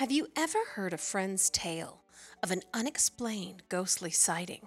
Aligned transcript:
Have 0.00 0.10
you 0.10 0.28
ever 0.34 0.58
heard 0.76 0.94
a 0.94 0.96
friend's 0.96 1.50
tale 1.50 2.00
of 2.42 2.50
an 2.50 2.62
unexplained 2.72 3.64
ghostly 3.68 4.10
sighting 4.10 4.66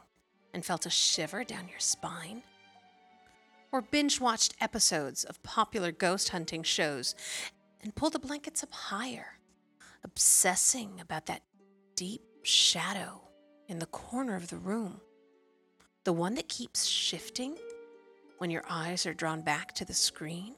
and 0.54 0.64
felt 0.64 0.86
a 0.86 0.92
shiver 0.92 1.44
down 1.44 1.68
your 1.68 1.80
spine? 1.80 2.44
Or 3.72 3.82
binge 3.82 4.20
watched 4.20 4.54
episodes 4.62 5.24
of 5.24 5.42
popular 5.42 5.92
ghost 5.92 6.30
hunting 6.30 6.61
shows 6.61 7.16
and 7.82 7.96
pulled 7.96 8.14
the 8.14 8.20
blankets 8.20 8.61
up 8.61 8.71
higher, 8.71 9.39
obsessing 10.04 11.00
about 11.02 11.25
that 11.25 11.42
deep 11.96 12.21
shadow 12.43 13.20
in 13.68 13.79
the 13.79 13.88
corner 13.88 14.36
of 14.36 14.50
the 14.50 14.57
room? 14.57 15.02
The 16.04 16.14
one 16.14 16.36
that 16.36 16.47
keeps 16.47 16.86
shifting 16.86 17.57
when 18.38 18.52
your 18.52 18.65
eyes 18.70 19.07
are 19.07 19.15
drawn 19.15 19.42
back 19.42 19.74
to 19.74 19.86
the 19.86 19.96
screen? 19.96 20.54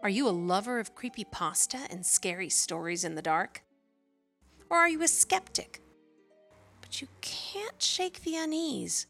Are 0.00 0.08
you 0.08 0.28
a 0.28 0.30
lover 0.30 0.78
of 0.78 0.94
creepy 0.94 1.24
pasta 1.24 1.78
and 1.90 2.06
scary 2.06 2.48
stories 2.48 3.02
in 3.02 3.16
the 3.16 3.22
dark? 3.22 3.64
Or 4.70 4.76
are 4.76 4.88
you 4.88 5.02
a 5.02 5.08
skeptic? 5.08 5.82
But 6.80 7.00
you 7.00 7.08
can't 7.20 7.82
shake 7.82 8.22
the 8.22 8.36
unease 8.36 9.06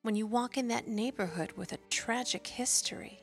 when 0.00 0.16
you 0.16 0.26
walk 0.26 0.56
in 0.56 0.68
that 0.68 0.88
neighborhood 0.88 1.52
with 1.52 1.72
a 1.72 1.78
tragic 1.90 2.46
history. 2.46 3.20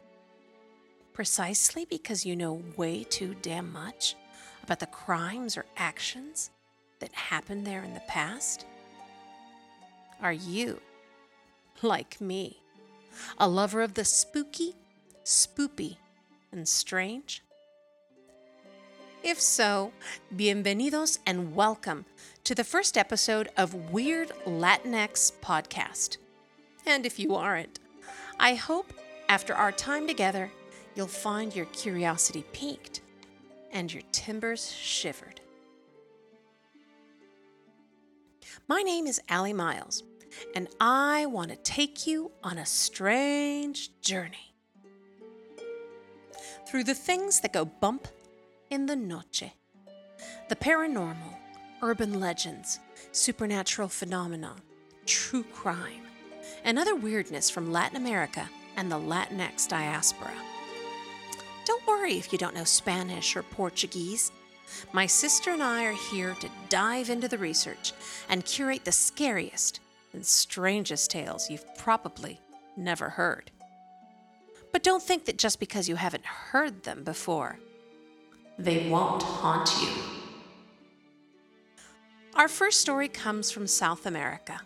Precisely 1.13 1.83
because 1.85 2.27
you 2.27 2.35
know 2.35 2.61
way 2.77 3.03
too 3.03 3.35
damn 3.41 3.73
much 3.73 4.15
about 4.63 4.79
the 4.79 4.85
crimes 4.85 5.57
or 5.57 5.65
actions 5.77 6.51
that 6.99 7.11
happened 7.13 7.65
there 7.65 7.83
in 7.83 7.95
the 7.95 8.01
past? 8.01 8.67
Are 10.21 10.33
you, 10.33 10.79
like 11.81 12.21
me, 12.21 12.61
a 13.39 13.49
lover 13.49 13.81
of 13.81 13.95
the 13.95 14.05
spooky, 14.05 14.75
spoopy, 15.23 15.97
and 16.51 16.67
strange? 16.67 17.43
If 19.21 19.39
so, 19.39 19.91
bienvenidos 20.35 21.19
and 21.25 21.53
welcome 21.53 22.05
to 22.45 22.55
the 22.55 22.63
first 22.63 22.97
episode 22.97 23.49
of 23.57 23.91
Weird 23.91 24.29
Latinx 24.45 25.33
Podcast. 25.41 26.17
And 26.85 27.05
if 27.05 27.19
you 27.19 27.35
aren't, 27.35 27.79
I 28.39 28.55
hope 28.55 28.93
after 29.27 29.53
our 29.53 29.71
time 29.71 30.07
together, 30.07 30.51
you'll 30.95 31.07
find 31.07 31.55
your 31.55 31.65
curiosity 31.67 32.45
piqued 32.53 33.01
and 33.71 33.91
your 33.91 34.03
timbers 34.11 34.71
shivered. 34.71 35.41
My 38.67 38.81
name 38.81 39.05
is 39.05 39.21
Allie 39.29 39.53
Miles, 39.53 40.03
and 40.55 40.67
I 40.79 41.25
want 41.25 41.49
to 41.49 41.57
take 41.57 42.07
you 42.07 42.31
on 42.43 42.57
a 42.57 42.65
strange 42.65 43.99
journey 44.01 44.48
through 46.69 46.83
the 46.83 46.93
things 46.93 47.39
that 47.39 47.51
go 47.51 47.65
bump 47.65 48.07
in 48.69 48.85
the 48.85 48.95
noche. 48.95 49.51
The 50.49 50.55
paranormal, 50.55 51.35
urban 51.81 52.19
legends, 52.19 52.79
supernatural 53.11 53.87
phenomena, 53.87 54.55
true 55.07 55.43
crime, 55.43 56.03
and 56.63 56.77
other 56.77 56.93
weirdness 56.93 57.49
from 57.49 57.71
Latin 57.71 57.97
America 57.97 58.47
and 58.77 58.91
the 58.91 58.99
Latinx 58.99 59.67
diaspora. 59.67 60.35
Don't 61.65 61.87
worry 61.87 62.13
if 62.13 62.31
you 62.31 62.37
don't 62.37 62.53
know 62.53 62.63
Spanish 62.63 63.35
or 63.35 63.41
Portuguese. 63.41 64.31
My 64.93 65.07
sister 65.07 65.49
and 65.49 65.63
I 65.63 65.85
are 65.85 65.97
here 66.11 66.35
to 66.39 66.49
dive 66.69 67.09
into 67.09 67.27
the 67.27 67.39
research 67.39 67.93
and 68.29 68.45
curate 68.45 68.85
the 68.85 68.91
scariest 68.91 69.79
and 70.13 70.23
strangest 70.23 71.09
tales 71.09 71.49
you've 71.49 71.65
probably 71.77 72.39
never 72.77 73.09
heard. 73.09 73.49
But 74.71 74.83
don't 74.83 75.03
think 75.03 75.25
that 75.25 75.37
just 75.37 75.59
because 75.59 75.89
you 75.89 75.95
haven't 75.95 76.25
heard 76.25 76.83
them 76.83 77.03
before, 77.03 77.59
they 78.57 78.89
won't 78.89 79.23
haunt 79.23 79.69
you. 79.81 79.89
Our 82.35 82.47
first 82.47 82.79
story 82.79 83.07
comes 83.07 83.51
from 83.51 83.67
South 83.67 84.05
America. 84.05 84.61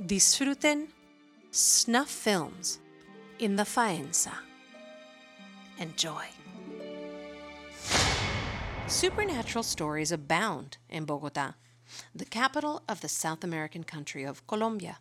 Disfruten 0.00 0.88
snuff 1.50 2.08
films 2.08 2.78
in 3.38 3.56
the 3.56 3.64
Faenza. 3.64 4.32
Enjoy. 5.78 6.24
Supernatural 8.86 9.64
stories 9.64 10.12
abound 10.12 10.76
in 10.88 11.04
Bogota, 11.04 11.54
the 12.14 12.24
capital 12.24 12.82
of 12.88 13.00
the 13.00 13.08
South 13.08 13.42
American 13.42 13.82
country 13.82 14.24
of 14.24 14.46
Colombia. 14.46 14.98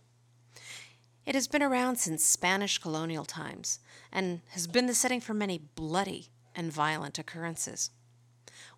It 1.26 1.36
has 1.36 1.48
been 1.48 1.64
around 1.64 1.98
since 1.98 2.26
Spanish 2.26 2.78
colonial 2.78 3.24
times 3.24 3.80
and 4.12 4.42
has 4.50 4.68
been 4.68 4.88
the 4.88 4.94
setting 4.94 5.22
for 5.22 5.34
many 5.34 5.58
bloody 5.58 6.28
and 6.54 6.72
violent 6.72 7.18
occurrences. 7.18 7.92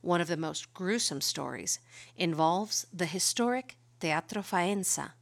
One 0.01 0.21
of 0.21 0.27
the 0.27 0.37
most 0.37 0.73
gruesome 0.73 1.21
stories 1.21 1.79
involves 2.15 2.85
the 2.93 3.07
historic 3.07 3.77
Teatro 3.99 4.43
Faenza 4.43 5.13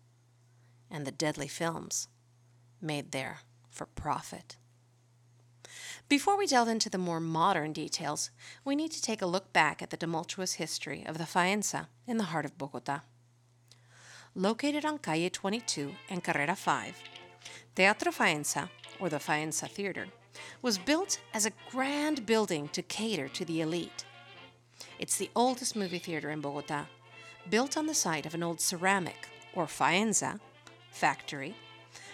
and 0.91 1.07
the 1.07 1.12
deadly 1.12 1.47
films 1.47 2.09
made 2.81 3.12
there 3.12 3.39
for 3.72 3.85
profit. 3.85 4.57
Before 6.09 6.38
we 6.38 6.45
delve 6.45 6.67
into 6.67 6.89
the 6.89 6.97
more 6.97 7.22
modern 7.22 7.72
details, 7.72 8.29
we 8.66 8.75
need 8.75 8.91
to 8.91 9.01
take 9.01 9.22
a 9.22 9.25
look 9.25 9.53
back 9.53 9.81
at 9.81 9.89
the 9.89 9.97
tumultuous 9.97 10.53
history 10.53 11.06
of 11.06 11.17
the 11.17 11.23
Faenza 11.23 11.88
in 12.06 12.17
the 12.17 12.25
heart 12.25 12.44
of 12.44 12.57
Bogota. 12.57 13.00
Located 14.35 14.83
on 14.83 14.97
Calle 14.97 15.29
22 15.29 15.94
and 16.09 16.23
Carrera 16.23 16.56
5, 16.56 16.95
Teatro 17.75 18.11
Faenza, 18.11 18.69
or 19.00 19.09
the 19.09 19.17
Faenza 19.17 19.67
Theater, 19.67 20.06
was 20.61 20.78
built 20.78 21.19
as 21.34 21.47
a 21.47 21.53
grand 21.72 22.23
building 22.28 22.67
to 22.69 22.84
cater 22.84 23.28
to 23.29 23.44
the 23.44 23.61
elite. 23.61 24.06
It's 25.00 25.17
the 25.17 25.31
oldest 25.35 25.75
movie 25.75 25.97
theater 25.97 26.29
in 26.29 26.39
Bogota, 26.39 26.85
built 27.50 27.75
on 27.75 27.88
the 27.88 27.95
site 27.95 28.28
of 28.28 28.35
an 28.35 28.44
old 28.44 28.62
ceramic, 28.62 29.28
or 29.56 29.66
Faenza, 29.66 30.39
factory, 30.91 31.56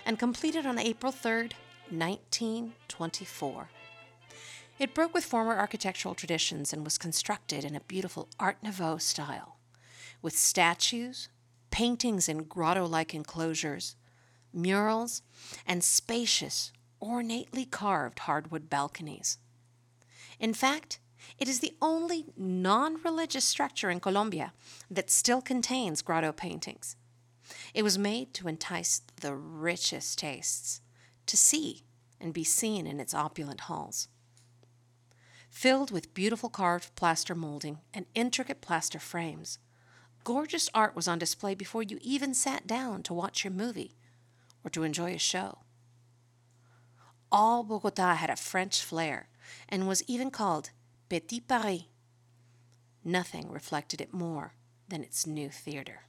and 0.05 0.17
completed 0.17 0.65
on 0.65 0.79
April 0.79 1.11
3, 1.11 1.49
1924. 1.89 3.69
It 4.79 4.95
broke 4.95 5.13
with 5.13 5.25
former 5.25 5.57
architectural 5.57 6.15
traditions 6.15 6.71
and 6.71 6.85
was 6.85 6.97
constructed 6.97 7.65
in 7.65 7.75
a 7.75 7.81
beautiful 7.81 8.29
Art 8.39 8.63
Nouveau 8.63 8.97
style, 8.97 9.57
with 10.21 10.37
statues, 10.37 11.27
paintings 11.69 12.29
in 12.29 12.43
grotto 12.43 12.85
like 12.85 13.13
enclosures, 13.13 13.97
murals, 14.53 15.21
and 15.65 15.83
spacious, 15.83 16.71
ornately 16.99 17.65
carved 17.65 18.19
hardwood 18.19 18.69
balconies. 18.69 19.37
In 20.39 20.53
fact, 20.53 20.99
it 21.37 21.47
is 21.47 21.59
the 21.59 21.75
only 21.81 22.25
non 22.37 23.01
religious 23.03 23.45
structure 23.45 23.89
in 23.89 23.99
Colombia 23.99 24.53
that 24.89 25.09
still 25.09 25.41
contains 25.41 26.01
grotto 26.01 26.31
paintings. 26.31 26.95
It 27.73 27.83
was 27.83 27.97
made 27.97 28.33
to 28.35 28.47
entice 28.47 29.01
the 29.21 29.35
richest 29.35 30.19
tastes, 30.19 30.81
to 31.25 31.37
see 31.37 31.83
and 32.19 32.33
be 32.33 32.43
seen 32.43 32.85
in 32.85 32.99
its 32.99 33.13
opulent 33.13 33.61
halls. 33.61 34.07
Filled 35.49 35.91
with 35.91 36.13
beautiful 36.13 36.49
carved 36.49 36.95
plaster 36.95 37.33
molding 37.33 37.79
and 37.93 38.05
intricate 38.13 38.61
plaster 38.61 38.99
frames, 38.99 39.57
gorgeous 40.23 40.69
art 40.73 40.95
was 40.95 41.07
on 41.07 41.17
display 41.17 41.55
before 41.55 41.83
you 41.83 41.97
even 42.01 42.33
sat 42.33 42.67
down 42.67 43.01
to 43.03 43.13
watch 43.13 43.43
your 43.43 43.53
movie 43.53 43.95
or 44.69 44.71
to 44.71 44.83
enjoy 44.83 45.15
a 45.15 45.17
show. 45.17 45.57
All 47.31 47.63
Bogota 47.63 48.13
had 48.13 48.29
a 48.29 48.35
French 48.35 48.83
flair 48.83 49.27
and 49.67 49.87
was 49.87 50.03
even 50.07 50.29
called 50.29 50.69
Petit 51.09 51.41
Paris. 51.41 51.85
Nothing 53.03 53.49
reflected 53.49 53.99
it 53.99 54.13
more 54.13 54.53
than 54.87 55.03
its 55.03 55.25
new 55.25 55.49
theater. 55.49 56.01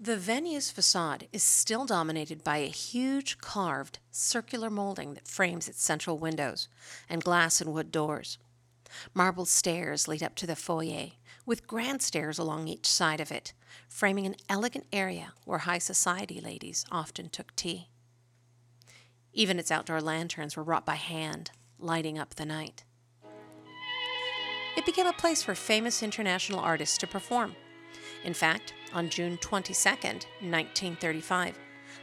The 0.00 0.16
venue's 0.16 0.70
facade 0.70 1.28
is 1.32 1.42
still 1.42 1.84
dominated 1.84 2.42
by 2.44 2.58
a 2.58 2.68
huge 2.68 3.38
carved 3.38 3.98
circular 4.10 4.70
molding 4.70 5.14
that 5.14 5.28
frames 5.28 5.68
its 5.68 5.82
central 5.82 6.16
windows 6.16 6.68
and 7.10 7.22
glass 7.22 7.60
and 7.60 7.74
wood 7.74 7.90
doors. 7.90 8.38
Marble 9.12 9.44
stairs 9.44 10.08
lead 10.08 10.22
up 10.22 10.34
to 10.36 10.46
the 10.46 10.56
foyer, 10.56 11.10
with 11.48 11.66
grand 11.66 12.02
stairs 12.02 12.38
along 12.38 12.68
each 12.68 12.86
side 12.86 13.20
of 13.20 13.32
it, 13.32 13.54
framing 13.88 14.26
an 14.26 14.36
elegant 14.50 14.84
area 14.92 15.32
where 15.46 15.60
high 15.60 15.78
society 15.78 16.42
ladies 16.42 16.84
often 16.92 17.30
took 17.30 17.56
tea. 17.56 17.88
Even 19.32 19.58
its 19.58 19.70
outdoor 19.70 20.02
lanterns 20.02 20.58
were 20.58 20.62
wrought 20.62 20.84
by 20.84 20.96
hand, 20.96 21.50
lighting 21.78 22.18
up 22.18 22.34
the 22.34 22.44
night. 22.44 22.84
It 24.76 24.84
became 24.84 25.06
a 25.06 25.12
place 25.14 25.42
for 25.42 25.54
famous 25.54 26.02
international 26.02 26.60
artists 26.60 26.98
to 26.98 27.06
perform. 27.06 27.56
In 28.24 28.34
fact, 28.34 28.74
on 28.92 29.08
June 29.08 29.38
22, 29.38 29.88
1935, 29.88 31.58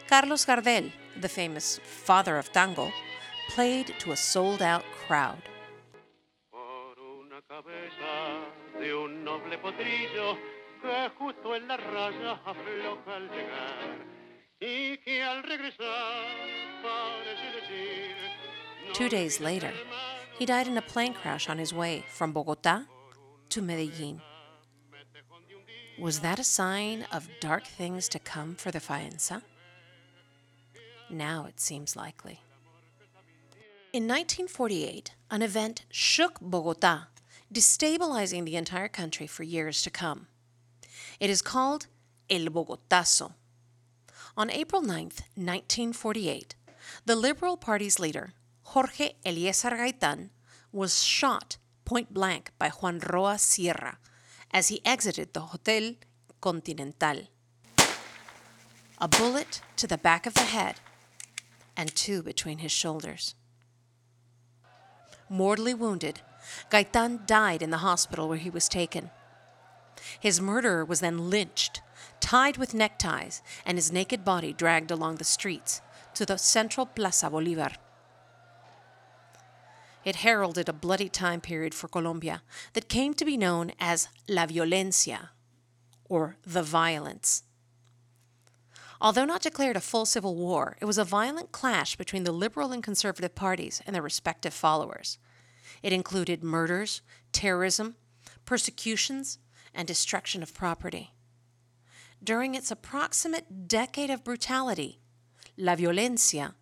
Carlos 0.08 0.44
Gardel, 0.44 0.92
the 1.22 1.30
famous 1.30 1.80
father 1.84 2.40
of 2.40 2.52
tango, 2.52 2.92
played 3.50 3.94
to 4.00 4.12
a 4.12 4.18
sold 4.18 4.64
out 4.64 4.84
crowd. 5.06 5.44
Que 9.78 11.10
justo 11.18 11.56
en 11.56 11.68
la 11.68 11.78
raya 11.78 12.40
afloja 12.46 13.16
al 13.16 13.30
llegar 13.30 14.06
y 14.60 14.98
que 14.98 15.24
al 15.24 15.44
regresar 15.44 16.26
parece 16.82 17.62
decir. 17.62 18.16
Two 18.94 19.10
days 19.10 19.40
later, 19.40 19.74
He 20.38 20.46
died 20.46 20.68
in 20.68 20.78
a 20.78 20.82
plane 20.82 21.14
crash 21.14 21.50
on 21.50 21.58
his 21.58 21.74
way 21.74 22.04
from 22.10 22.34
Bogota 22.34 22.84
to 23.50 23.62
Medellin. 23.62 24.22
Was 25.98 26.20
that 26.20 26.40
a 26.40 26.44
sign 26.44 27.06
of 27.10 27.30
dark 27.40 27.66
things 27.66 28.10
to 28.10 28.20
come 28.20 28.56
for 28.56 28.70
the 28.70 28.82
Faenza? 28.82 29.44
Now 31.10 31.46
it 31.48 31.62
seems 31.62 31.96
likely. 31.96 32.42
In 33.94 34.10
1948, 34.10 35.14
an 35.32 35.42
event 35.42 35.86
shook 35.90 36.42
Bogota, 36.42 37.08
destabilizing 37.56 38.44
the 38.44 38.58
entire 38.58 38.90
country 38.90 39.26
for 39.26 39.44
years 39.44 39.82
to 39.82 39.90
come. 39.90 40.28
It 41.22 41.30
is 41.30 41.42
called 41.42 41.88
El 42.30 42.48
Bogotazo. 42.48 43.32
On 44.36 44.52
April 44.52 44.82
9, 44.82 44.90
1948, 45.36 46.56
the 47.06 47.16
Liberal 47.16 47.56
Party's 47.56 47.98
leader, 47.98 48.34
Jorge 48.64 49.14
Eliécer 49.26 49.72
Gaitan, 49.72 50.32
was 50.74 51.02
shot 51.02 51.58
point 51.86 52.14
blank 52.14 52.52
by 52.60 52.70
Juan 52.70 53.00
Roa 53.00 53.38
Sierra 53.38 54.00
as 54.52 54.68
he 54.68 54.82
exited 54.84 55.34
the 55.34 55.40
Hotel 55.52 55.94
Continental. 56.42 57.22
A 59.00 59.08
bullet 59.08 59.62
to 59.78 59.88
the 59.88 59.98
back 59.98 60.26
of 60.26 60.34
the 60.34 60.50
head 60.56 60.76
and 61.78 61.96
two 61.96 62.22
between 62.22 62.58
his 62.58 62.72
shoulders. 62.74 63.36
Mortally 65.30 65.74
wounded, 65.74 66.22
Gaitan 66.70 67.26
died 67.26 67.62
in 67.62 67.70
the 67.70 67.78
hospital 67.78 68.28
where 68.28 68.38
he 68.38 68.50
was 68.50 68.68
taken. 68.68 69.10
His 70.20 70.42
murderer 70.42 70.84
was 70.86 71.00
then 71.00 71.30
lynched, 71.30 71.82
tied 72.20 72.58
with 72.58 72.74
neckties, 72.74 73.42
and 73.66 73.78
his 73.78 73.92
naked 73.92 74.24
body 74.26 74.54
dragged 74.54 74.92
along 74.92 75.16
the 75.16 75.24
streets 75.24 75.82
to 76.14 76.26
the 76.26 76.38
central 76.38 76.86
Plaza 76.86 77.30
Bolivar. 77.30 77.72
It 80.04 80.18
heralded 80.18 80.70
a 80.70 80.74
bloody 80.74 81.10
time 81.10 81.42
period 81.42 81.74
for 81.74 81.88
Colombia 81.88 82.44
that 82.74 82.90
came 82.90 83.14
to 83.16 83.26
be 83.26 83.38
known 83.38 83.72
as 83.80 84.08
La 84.28 84.46
Violencia, 84.46 85.30
or 86.08 86.38
the 86.46 86.62
violence. 86.62 87.44
Although 89.02 89.26
not 89.26 89.42
declared 89.42 89.76
a 89.76 89.82
full 89.82 90.06
civil 90.06 90.36
war, 90.36 90.78
it 90.80 90.86
was 90.86 90.98
a 90.98 91.04
violent 91.04 91.52
clash 91.52 91.96
between 91.96 92.24
the 92.24 92.32
liberal 92.32 92.72
and 92.72 92.84
conservative 92.84 93.36
parties 93.36 93.82
and 93.86 93.96
their 93.96 94.02
respective 94.02 94.54
followers. 94.54 95.18
It 95.86 95.94
included 95.94 96.44
murders, 96.44 97.04
terrorism, 97.32 97.96
persecutions, 98.44 99.38
and 99.72 99.88
destruction 99.88 100.42
of 100.42 100.52
property. 100.52 101.14
During 102.24 102.56
its 102.56 102.72
approximate 102.72 103.68
decade 103.68 104.10
of 104.10 104.24
brutality, 104.24 104.98
La 105.56 105.76
Violencia 105.76 106.56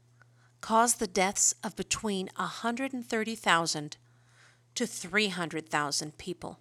caused 0.59 0.99
the 0.99 1.07
deaths 1.07 1.55
of 1.63 1.77
between 1.77 2.31
130,000 2.35 3.95
to 4.75 4.85
300,000 4.85 6.17
people. 6.17 6.59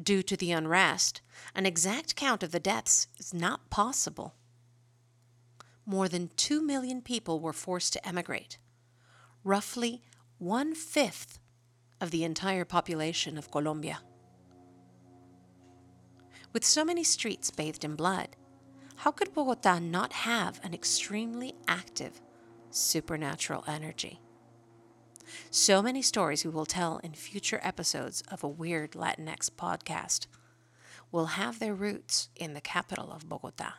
Due 0.00 0.22
to 0.22 0.36
the 0.36 0.52
unrest, 0.52 1.22
an 1.56 1.66
exact 1.66 2.14
count 2.14 2.44
of 2.44 2.52
the 2.52 2.60
deaths 2.60 3.08
is 3.18 3.34
not 3.34 3.68
possible. 3.68 4.36
More 5.84 6.08
than 6.08 6.30
2 6.36 6.62
million 6.62 7.02
people 7.02 7.40
were 7.40 7.52
forced 7.52 7.92
to 7.94 8.08
emigrate, 8.08 8.58
roughly 9.42 10.02
one 10.38 10.74
fifth 10.74 11.38
of 12.00 12.10
the 12.10 12.24
entire 12.24 12.64
population 12.64 13.38
of 13.38 13.50
Colombia. 13.50 14.00
With 16.52 16.64
so 16.64 16.84
many 16.84 17.04
streets 17.04 17.50
bathed 17.50 17.84
in 17.84 17.96
blood, 17.96 18.36
how 18.96 19.10
could 19.10 19.34
Bogota 19.34 19.78
not 19.78 20.12
have 20.12 20.60
an 20.62 20.72
extremely 20.72 21.54
active 21.68 22.20
supernatural 22.76 23.64
energy. 23.66 24.20
So 25.50 25.82
many 25.82 26.02
stories 26.02 26.44
we 26.44 26.50
will 26.50 26.66
tell 26.66 26.98
in 26.98 27.14
future 27.14 27.60
episodes 27.62 28.22
of 28.30 28.44
a 28.44 28.48
Weird 28.48 28.92
Latinx 28.92 29.50
podcast 29.50 30.26
will 31.10 31.26
have 31.26 31.58
their 31.58 31.74
roots 31.74 32.28
in 32.36 32.54
the 32.54 32.60
capital 32.60 33.10
of 33.12 33.28
Bogota. 33.28 33.74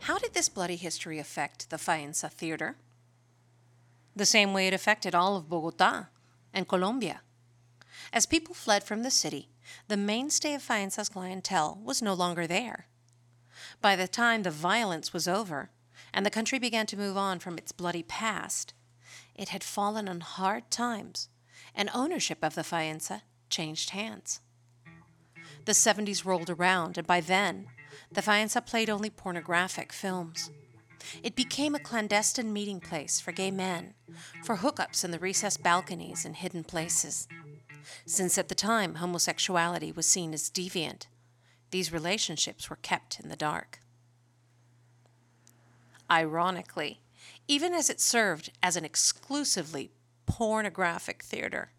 How 0.00 0.18
did 0.18 0.34
this 0.34 0.48
bloody 0.48 0.76
history 0.76 1.18
affect 1.18 1.70
the 1.70 1.76
Faenza 1.76 2.30
Theater? 2.30 2.76
The 4.16 4.26
same 4.26 4.54
way 4.54 4.66
it 4.66 4.74
affected 4.74 5.14
all 5.14 5.36
of 5.36 5.50
Bogota 5.50 6.06
and 6.54 6.66
Colombia. 6.66 7.20
As 8.14 8.24
people 8.24 8.54
fled 8.54 8.82
from 8.82 9.02
the 9.02 9.10
city, 9.10 9.50
the 9.88 9.96
mainstay 9.96 10.54
of 10.54 10.62
Faenza's 10.62 11.10
clientele 11.10 11.78
was 11.84 12.00
no 12.00 12.14
longer 12.14 12.46
there. 12.46 12.86
By 13.82 13.94
the 13.94 14.08
time 14.08 14.42
the 14.42 14.50
violence 14.50 15.12
was 15.12 15.28
over, 15.28 15.70
and 16.14 16.24
the 16.24 16.30
country 16.30 16.58
began 16.58 16.86
to 16.86 16.96
move 16.96 17.16
on 17.16 17.38
from 17.40 17.58
its 17.58 17.72
bloody 17.72 18.02
past, 18.02 18.72
it 19.34 19.50
had 19.50 19.62
fallen 19.62 20.08
on 20.08 20.20
hard 20.20 20.70
times, 20.70 21.28
and 21.74 21.90
ownership 21.92 22.38
of 22.42 22.54
the 22.54 22.62
Faenza 22.62 23.20
changed 23.50 23.90
hands. 23.90 24.40
The 25.66 25.72
70s 25.72 26.24
rolled 26.24 26.48
around, 26.48 26.96
and 26.96 27.06
by 27.06 27.20
then, 27.20 27.66
the 28.10 28.22
Faenza 28.22 28.64
played 28.64 28.88
only 28.88 29.10
pornographic 29.10 29.92
films. 29.92 30.50
It 31.22 31.36
became 31.36 31.74
a 31.74 31.80
clandestine 31.80 32.52
meeting 32.52 32.80
place 32.80 33.20
for 33.20 33.32
gay 33.32 33.50
men, 33.50 33.94
for 34.42 34.56
hookups 34.56 35.04
in 35.04 35.10
the 35.10 35.18
recessed 35.18 35.62
balconies 35.62 36.24
and 36.24 36.36
hidden 36.36 36.64
places. 36.64 37.28
Since 38.04 38.38
at 38.38 38.48
the 38.48 38.54
time 38.54 38.96
homosexuality 38.96 39.92
was 39.92 40.06
seen 40.06 40.32
as 40.34 40.50
deviant, 40.50 41.06
these 41.70 41.92
relationships 41.92 42.70
were 42.70 42.76
kept 42.76 43.20
in 43.20 43.28
the 43.28 43.36
dark. 43.36 43.80
Ironically, 46.10 47.00
even 47.48 47.74
as 47.74 47.90
it 47.90 48.00
served 48.00 48.52
as 48.62 48.76
an 48.76 48.84
exclusively 48.84 49.90
pornographic 50.26 51.22
theater, 51.22 51.72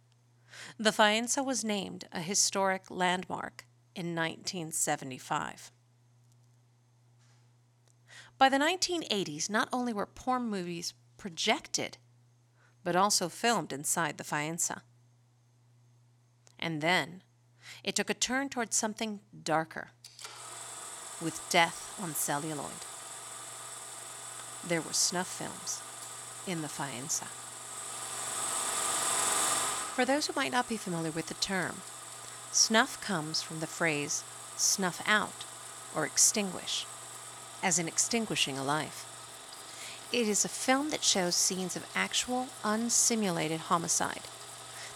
the 0.77 0.91
Faenza 0.91 1.43
was 1.43 1.63
named 1.63 2.07
a 2.11 2.21
historic 2.21 2.89
landmark 2.89 3.65
in 3.95 4.15
1975. 4.15 5.71
By 8.37 8.49
the 8.49 8.57
1980s, 8.57 9.49
not 9.49 9.69
only 9.73 9.93
were 9.93 10.05
porn 10.05 10.49
movies 10.49 10.93
projected, 11.17 11.97
but 12.83 12.95
also 12.95 13.29
filmed 13.29 13.73
inside 13.73 14.17
the 14.17 14.23
Faenza. 14.23 14.81
And 16.59 16.81
then 16.81 17.23
it 17.83 17.95
took 17.95 18.09
a 18.09 18.13
turn 18.13 18.49
towards 18.49 18.75
something 18.75 19.19
darker, 19.43 19.91
with 21.21 21.41
death 21.49 21.99
on 22.01 22.13
celluloid 22.13 22.85
there 24.67 24.81
were 24.81 24.93
snuff 24.93 25.27
films 25.27 25.81
in 26.45 26.61
the 26.61 26.67
Faenza. 26.67 27.27
For 29.95 30.05
those 30.05 30.27
who 30.27 30.33
might 30.35 30.51
not 30.51 30.69
be 30.69 30.77
familiar 30.77 31.11
with 31.11 31.27
the 31.27 31.33
term, 31.35 31.81
snuff 32.51 33.01
comes 33.01 33.41
from 33.41 33.59
the 33.59 33.67
phrase 33.67 34.23
snuff 34.55 35.01
out 35.07 35.45
or 35.95 36.05
extinguish, 36.05 36.85
as 37.61 37.79
in 37.79 37.87
extinguishing 37.87 38.57
a 38.57 38.63
life. 38.63 39.05
It 40.11 40.27
is 40.27 40.45
a 40.45 40.49
film 40.49 40.89
that 40.91 41.03
shows 41.03 41.35
scenes 41.35 41.75
of 41.75 41.85
actual, 41.93 42.47
unsimulated 42.63 43.59
homicide 43.59 44.21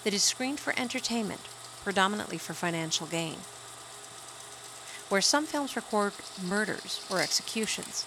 that 0.03 0.13
is 0.13 0.23
screened 0.23 0.59
for 0.59 0.73
entertainment, 0.79 1.41
predominantly 1.83 2.37
for 2.37 2.53
financial 2.53 3.07
gain. 3.07 3.37
Where 5.09 5.21
some 5.21 5.45
films 5.45 5.75
record 5.75 6.13
murders 6.41 7.05
or 7.11 7.19
executions, 7.19 8.05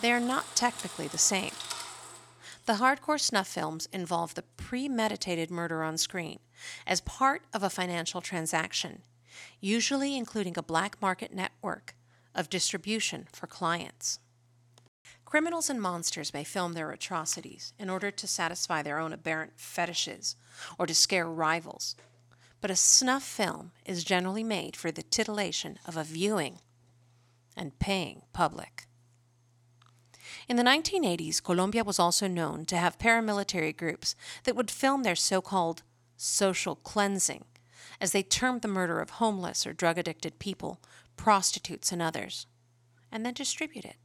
they 0.00 0.12
are 0.12 0.20
not 0.20 0.54
technically 0.54 1.08
the 1.08 1.18
same. 1.18 1.50
The 2.66 2.74
hardcore 2.74 3.20
snuff 3.20 3.48
films 3.48 3.88
involve 3.92 4.34
the 4.34 4.44
premeditated 4.56 5.50
murder 5.50 5.82
on 5.82 5.98
screen 5.98 6.38
as 6.86 7.00
part 7.00 7.42
of 7.52 7.62
a 7.62 7.70
financial 7.70 8.20
transaction, 8.20 9.02
usually 9.60 10.16
including 10.16 10.56
a 10.56 10.62
black 10.62 11.00
market 11.00 11.34
network 11.34 11.94
of 12.36 12.48
distribution 12.48 13.26
for 13.32 13.48
clients. 13.48 14.20
Criminals 15.24 15.68
and 15.68 15.82
monsters 15.82 16.32
may 16.32 16.44
film 16.44 16.74
their 16.74 16.92
atrocities 16.92 17.72
in 17.78 17.90
order 17.90 18.12
to 18.12 18.28
satisfy 18.28 18.82
their 18.82 19.00
own 19.00 19.12
aberrant 19.12 19.54
fetishes 19.56 20.36
or 20.78 20.86
to 20.86 20.94
scare 20.94 21.26
rivals, 21.26 21.96
but 22.60 22.70
a 22.70 22.76
snuff 22.76 23.24
film 23.24 23.72
is 23.84 24.04
generally 24.04 24.44
made 24.44 24.76
for 24.76 24.92
the 24.92 25.02
titillation 25.02 25.78
of 25.84 25.96
a 25.96 26.04
viewing 26.04 26.60
and 27.56 27.78
paying 27.80 28.22
public. 28.32 28.86
In 30.48 30.56
the 30.56 30.62
1980s, 30.62 31.42
Colombia 31.42 31.82
was 31.82 31.98
also 31.98 32.28
known 32.28 32.64
to 32.66 32.76
have 32.76 32.98
paramilitary 32.98 33.76
groups 33.76 34.14
that 34.44 34.54
would 34.54 34.70
film 34.70 35.02
their 35.02 35.16
so 35.16 35.40
called 35.40 35.82
social 36.16 36.76
cleansing, 36.76 37.44
as 38.00 38.12
they 38.12 38.22
termed 38.22 38.62
the 38.62 38.68
murder 38.68 39.00
of 39.00 39.10
homeless 39.10 39.66
or 39.66 39.72
drug 39.72 39.98
addicted 39.98 40.38
people, 40.38 40.80
prostitutes, 41.16 41.92
and 41.92 42.02
others, 42.02 42.46
and 43.10 43.24
then 43.24 43.34
distribute 43.34 43.84
it. 43.84 43.96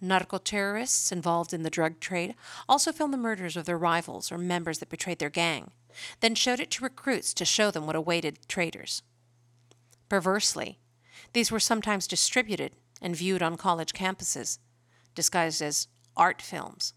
Narco 0.00 0.38
terrorists 0.38 1.10
involved 1.10 1.52
in 1.52 1.64
the 1.64 1.70
drug 1.70 1.98
trade 1.98 2.34
also 2.68 2.92
filmed 2.92 3.12
the 3.12 3.18
murders 3.18 3.56
of 3.56 3.64
their 3.64 3.78
rivals 3.78 4.30
or 4.30 4.38
members 4.38 4.78
that 4.78 4.90
betrayed 4.90 5.18
their 5.18 5.30
gang, 5.30 5.72
then 6.20 6.34
showed 6.34 6.60
it 6.60 6.70
to 6.70 6.84
recruits 6.84 7.34
to 7.34 7.44
show 7.44 7.70
them 7.70 7.86
what 7.86 7.96
awaited 7.96 8.38
traitors. 8.48 9.02
Perversely, 10.08 10.78
these 11.32 11.50
were 11.50 11.60
sometimes 11.60 12.06
distributed 12.06 12.72
and 13.02 13.16
viewed 13.16 13.42
on 13.42 13.56
college 13.56 13.92
campuses 13.92 14.58
disguised 15.14 15.60
as 15.60 15.88
art 16.16 16.40
films, 16.40 16.94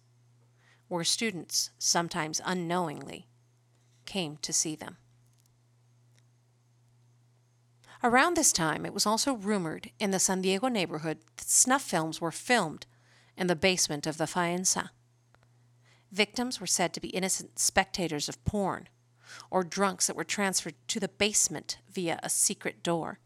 where 0.88 1.04
students, 1.04 1.72
sometimes 1.80 2.40
unknowingly, 2.46 3.28
came 4.06 4.38
to 4.38 4.54
see 4.54 4.76
them. 4.76 4.98
Around 8.04 8.36
this 8.36 8.52
time, 8.52 8.84
it 8.86 8.94
was 8.94 9.06
also 9.06 9.36
rumored 9.36 9.92
in 10.00 10.10
the 10.10 10.20
San 10.20 10.42
Diego 10.42 10.68
neighborhood 10.68 11.20
that 11.38 11.50
snuff 11.50 11.84
films 11.84 12.20
were 12.20 12.32
filmed 12.32 12.88
in 13.38 13.46
the 13.46 13.56
basement 13.56 14.08
of 14.08 14.18
the 14.18 14.26
Faenza. 14.26 14.90
Victims 16.12 16.60
were 16.60 16.68
said 16.68 16.94
to 16.94 17.00
be 17.00 17.10
innocent 17.10 17.60
spectators 17.60 18.28
of 18.28 18.44
porn 18.44 18.90
or 19.52 19.64
drunks 19.64 20.08
that 20.08 20.16
were 20.16 20.24
transferred 20.24 20.74
to 20.88 21.00
the 21.00 21.08
basement 21.08 21.78
via 21.92 22.20
a 22.24 22.30
secret 22.30 22.82
door. 22.82 23.20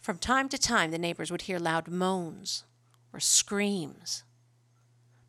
From 0.00 0.18
time 0.18 0.48
to 0.48 0.58
time, 0.58 0.90
the 0.90 0.98
neighbors 0.98 1.30
would 1.30 1.42
hear 1.42 1.60
loud 1.60 1.86
moans 1.86 2.64
or 3.12 3.20
screams, 3.20 4.24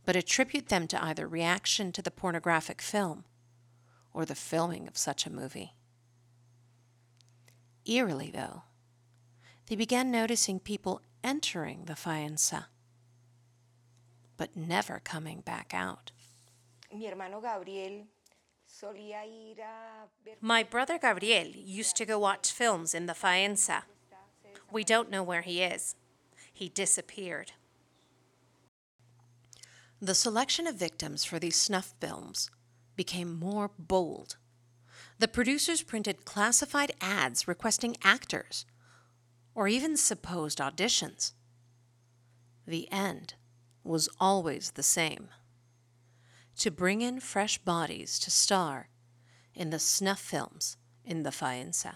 but 0.06 0.16
attribute 0.16 0.70
them 0.70 0.88
to 0.88 1.04
either 1.04 1.28
reaction 1.28 1.92
to 1.92 2.02
the 2.02 2.12
pornographic 2.12 2.82
film 2.82 3.26
or 4.12 4.26
the 4.26 4.36
filming 4.36 4.88
of 4.88 4.98
such 4.98 5.28
a 5.28 5.32
movie. 5.32 5.76
Eerily, 7.86 8.32
though, 8.32 8.64
they 9.68 9.76
began 9.76 10.12
noticing 10.12 10.60
people 10.60 11.02
entering 11.24 11.86
the 11.86 11.94
Faenza, 11.94 12.66
but 14.38 14.56
never 14.56 15.02
coming 15.04 15.42
back 15.42 15.74
out. 15.74 16.12
Mi 16.94 17.06
hermano 17.06 17.42
Gabriel 17.42 18.06
solía 18.68 19.26
ir 19.26 19.62
a 19.62 20.08
My 20.42 20.64
brother 20.64 20.98
Gabriel 20.98 21.48
used 21.48 21.96
to 21.98 22.06
go 22.06 22.20
watch 22.20 22.52
films 22.52 22.94
in 22.94 23.06
the 23.06 23.14
Faenza. 23.14 23.84
We 24.72 24.84
don't 24.84 25.10
know 25.10 25.24
where 25.24 25.42
he 25.42 25.62
is. 25.62 25.96
He 26.54 26.70
disappeared. 26.70 27.52
The 30.02 30.16
selection 30.16 30.68
of 30.68 30.76
victims 30.76 31.24
for 31.24 31.40
these 31.40 31.56
snuff 31.56 31.94
films 32.00 32.50
became 32.96 33.40
more 33.40 33.72
bold. 33.78 34.38
The 35.20 35.28
producers 35.28 35.84
printed 35.84 36.26
classified 36.26 36.92
ads 37.00 37.48
requesting 37.48 37.96
actors, 38.04 38.66
or 39.56 39.68
even 39.68 39.96
supposed 39.96 40.60
auditions. 40.60 41.34
The 42.66 42.92
end 42.92 43.36
was 43.84 44.10
always 44.20 44.72
the 44.72 44.84
same 44.84 45.30
to 46.58 46.72
bring 46.72 47.02
in 47.02 47.20
fresh 47.20 47.58
bodies 47.58 48.20
to 48.20 48.32
star 48.32 48.90
in 49.54 49.70
the 49.70 49.80
snuff 49.80 50.20
films 50.20 50.78
in 51.04 51.24
the 51.24 51.30
Faenza. 51.30 51.96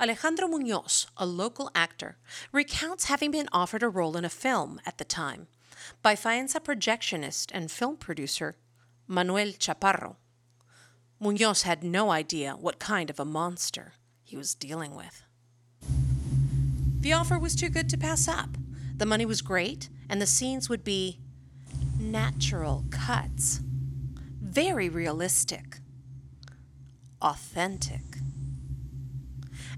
Alejandro 0.00 0.46
Munoz, 0.46 1.06
a 1.16 1.24
local 1.24 1.70
actor, 1.74 2.16
recounts 2.52 3.06
having 3.06 3.30
been 3.30 3.48
offered 3.52 3.82
a 3.82 3.88
role 3.88 4.16
in 4.16 4.24
a 4.24 4.28
film 4.28 4.80
at 4.84 4.98
the 4.98 5.04
time 5.04 5.46
by 6.02 6.14
Faenza 6.14 6.60
projectionist 6.60 7.50
and 7.52 7.70
film 7.70 7.96
producer 7.96 8.56
Manuel 9.06 9.52
Chaparro. 9.52 10.16
Munoz 11.18 11.62
had 11.62 11.82
no 11.82 12.10
idea 12.10 12.52
what 12.52 12.78
kind 12.78 13.08
of 13.08 13.18
a 13.18 13.24
monster 13.24 13.94
he 14.22 14.36
was 14.36 14.54
dealing 14.54 14.94
with. 14.94 15.22
The 17.00 17.12
offer 17.12 17.38
was 17.38 17.54
too 17.54 17.68
good 17.68 17.88
to 17.90 17.96
pass 17.96 18.28
up. 18.28 18.50
The 18.96 19.06
money 19.06 19.24
was 19.24 19.40
great, 19.40 19.88
and 20.08 20.20
the 20.20 20.26
scenes 20.26 20.68
would 20.68 20.84
be 20.84 21.20
natural 21.98 22.84
cuts, 22.90 23.60
very 24.40 24.88
realistic, 24.88 25.78
authentic. 27.22 28.02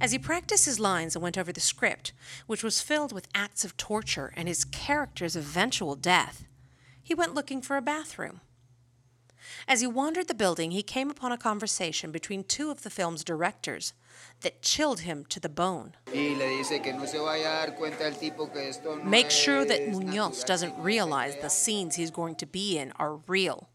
As 0.00 0.12
he 0.12 0.18
practiced 0.18 0.64
his 0.64 0.78
lines 0.78 1.14
and 1.16 1.22
went 1.22 1.38
over 1.38 1.52
the 1.52 1.60
script, 1.60 2.12
which 2.46 2.62
was 2.62 2.80
filled 2.80 3.12
with 3.12 3.28
acts 3.34 3.64
of 3.64 3.76
torture 3.76 4.32
and 4.36 4.48
his 4.48 4.64
character's 4.64 5.36
eventual 5.36 5.96
death, 5.96 6.44
he 7.02 7.14
went 7.14 7.34
looking 7.34 7.60
for 7.60 7.76
a 7.76 7.82
bathroom. 7.82 8.40
As 9.66 9.80
he 9.80 9.86
wandered 9.86 10.28
the 10.28 10.34
building, 10.34 10.70
he 10.70 10.82
came 10.82 11.10
upon 11.10 11.32
a 11.32 11.38
conversation 11.38 12.10
between 12.10 12.44
two 12.44 12.70
of 12.70 12.82
the 12.82 12.90
film's 12.90 13.24
directors 13.24 13.92
that 14.40 14.62
chilled 14.62 15.00
him 15.00 15.24
to 15.26 15.40
the 15.40 15.48
bone. 15.48 15.94
Make 19.04 19.30
sure 19.30 19.64
that 19.64 19.88
Munoz 19.88 20.44
doesn't 20.44 20.78
realize 20.78 21.36
the 21.36 21.50
scenes 21.50 21.96
he's 21.96 22.10
going 22.10 22.34
to 22.36 22.46
be 22.46 22.78
in 22.78 22.92
are 22.96 23.16
real, 23.26 23.68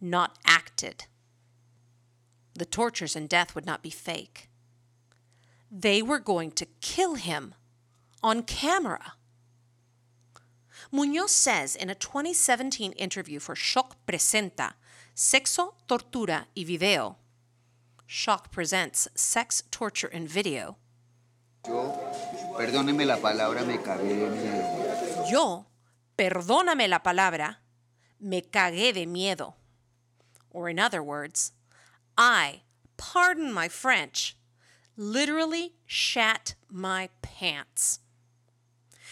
not 0.00 0.38
acted. 0.44 1.04
The 2.54 2.64
tortures 2.64 3.14
and 3.14 3.28
death 3.28 3.54
would 3.54 3.66
not 3.66 3.82
be 3.82 3.90
fake. 3.90 4.48
They 5.70 6.02
were 6.02 6.18
going 6.18 6.52
to 6.52 6.66
kill 6.80 7.14
him 7.14 7.54
on 8.22 8.42
camera. 8.42 9.12
Munoz 10.90 11.30
says 11.30 11.76
in 11.76 11.90
a 11.90 11.94
2017 11.94 12.92
interview 12.92 13.38
for 13.38 13.54
Shock 13.54 13.96
Presenta, 14.06 14.72
Sexo, 15.18 15.74
Tortura 15.88 16.46
y 16.54 16.62
Video, 16.62 17.16
Shock 18.06 18.52
presents 18.52 19.08
Sex, 19.16 19.64
Torture, 19.68 20.06
and 20.14 20.28
Video. 20.28 20.76
Yo, 21.66 21.92
perdóneme 22.56 23.04
la 23.04 23.16
palabra, 23.16 23.64
me 23.64 23.78
cagué 23.78 24.14
de 24.14 24.30
miedo. 24.30 25.26
Yo, 25.28 25.66
perdóname 26.16 26.86
la 26.86 27.02
palabra, 27.02 27.58
me 28.20 28.42
cagué 28.42 28.92
de 28.92 29.06
miedo. 29.06 29.54
Or 30.52 30.68
in 30.68 30.78
other 30.78 31.02
words, 31.02 31.50
I, 32.16 32.62
pardon 32.96 33.52
my 33.52 33.66
French, 33.66 34.36
literally 34.96 35.74
shat 35.84 36.54
my 36.70 37.08
pants. 37.22 37.98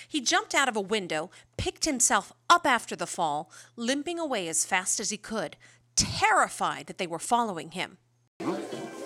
He 0.08 0.20
jumped 0.20 0.54
out 0.54 0.68
of 0.68 0.76
a 0.76 0.80
window, 0.80 1.32
picked 1.56 1.84
himself 1.84 2.32
up 2.48 2.64
after 2.64 2.94
the 2.94 3.08
fall, 3.08 3.50
limping 3.75 4.20
away 4.20 4.46
as 4.46 4.64
fast 4.64 5.00
as 5.00 5.10
he 5.10 5.16
could, 5.16 5.56
terrified 5.96 6.86
that 6.86 6.98
they 6.98 7.06
were 7.06 7.18
following 7.18 7.72
him. 7.72 7.98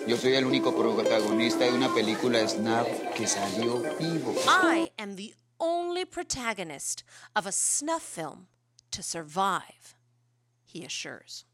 Yo 0.07 0.17
soy 0.17 0.35
el 0.35 0.43
único 0.43 0.73
protagonista 0.73 1.59
de 1.59 1.71
una 1.71 1.89
película 1.89 2.47
snuff 2.47 2.87
que 3.15 3.25
salió 3.25 3.81
vivo. 3.97 4.33
I 4.47 4.89
am 4.99 5.15
the 5.15 5.33
only 5.59 6.05
protagonist 6.05 7.03
of 7.35 7.45
a 7.45 7.51
snuff 7.51 8.01
film 8.01 8.47
to 8.91 9.01
survive, 9.03 9.95
he 10.65 10.83
assures. 10.83 11.45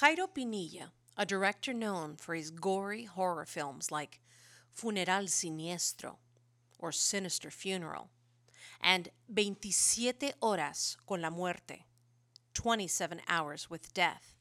Jairo 0.00 0.28
Pinilla, 0.32 0.90
a 1.16 1.24
director 1.24 1.72
known 1.72 2.16
for 2.16 2.34
his 2.34 2.50
gory 2.50 3.04
horror 3.04 3.46
films 3.46 3.90
like 3.90 4.20
Funeral 4.70 5.24
Siniestro 5.24 6.16
or 6.78 6.92
Sinister 6.92 7.50
Funeral 7.50 8.10
and 8.80 9.08
27 9.32 10.32
Horas 10.42 10.96
con 11.06 11.22
la 11.22 11.30
Muerte, 11.30 11.84
27 12.54 13.20
Hours 13.28 13.70
with 13.70 13.92
Death, 13.94 14.34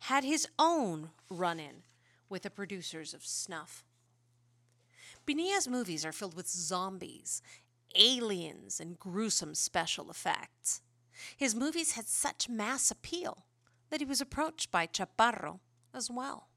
had 0.00 0.24
his 0.24 0.46
own 0.58 1.10
run 1.30 1.58
in 1.58 1.82
with 2.28 2.42
the 2.42 2.50
producers 2.50 3.14
of 3.14 3.24
Snuff. 3.24 3.84
Pinilla's 5.26 5.68
movies 5.68 6.04
are 6.04 6.12
filled 6.12 6.34
with 6.34 6.48
zombies, 6.48 7.42
aliens, 7.94 8.80
and 8.80 8.98
gruesome 8.98 9.54
special 9.54 10.10
effects. 10.10 10.80
His 11.36 11.54
movies 11.54 11.92
had 11.92 12.06
such 12.06 12.48
mass 12.48 12.90
appeal 12.90 13.44
that 13.90 14.00
he 14.00 14.06
was 14.06 14.20
approached 14.20 14.70
by 14.70 14.86
Chaparro 14.86 15.60
as 15.94 16.10
well. 16.10 16.48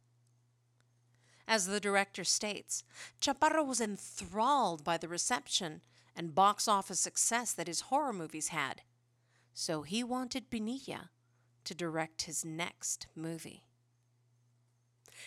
As 1.48 1.66
the 1.66 1.80
director 1.80 2.24
states, 2.24 2.84
Chaparro 3.20 3.66
was 3.66 3.82
enthralled 3.82 4.84
by 4.84 4.98
the 4.98 5.08
reception 5.08 5.82
and 6.16 6.36
box 6.36 6.68
office 6.68 7.00
success 7.00 7.54
that 7.54 7.68
his 7.68 7.82
horror 7.82 8.14
movies 8.14 8.50
had, 8.50 8.82
so 9.54 9.82
he 9.84 10.04
wanted 10.04 10.50
Pinilla 10.50 11.10
to 11.64 11.76
direct 11.76 12.24
his 12.24 12.44
next 12.44 13.08
movie. 13.16 13.64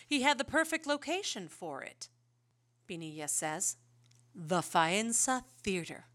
He 0.07 0.21
had 0.21 0.37
the 0.37 0.43
perfect 0.43 0.85
location 0.85 1.47
for 1.47 1.81
it, 1.81 2.09
Pinilla 2.87 3.29
says 3.29 3.77
the 4.35 4.61
Faenza 4.61 5.43
Theater. 5.63 6.05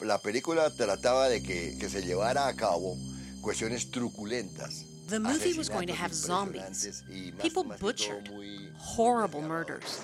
La 0.00 0.18
película 0.18 0.68
trataba 0.76 1.28
de 1.30 1.40
que, 1.40 1.78
que 1.78 1.88
se 1.88 2.02
llevara 2.02 2.48
a 2.48 2.52
cabo 2.54 2.96
cuestiones 3.40 3.90
truculentas. 3.90 4.84
The 5.08 5.20
movie 5.20 5.52
was 5.56 5.68
going 5.68 5.86
to 5.86 5.92
have 5.94 6.12
zombies, 6.12 6.62
impresionantes 6.62 7.02
y 7.08 7.30
más- 7.32 7.40
people 7.42 7.64
más 7.64 7.78
que 7.78 7.78
todo 7.78 7.86
butchered, 7.86 8.30
horrible 8.78 9.42
murders, 9.42 10.02